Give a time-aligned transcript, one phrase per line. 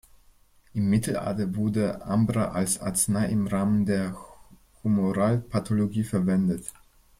[0.73, 4.17] Im Mittelalter wurde Ambra als Arznei im Rahmen der
[4.83, 6.73] Humoralpathologie verwendet.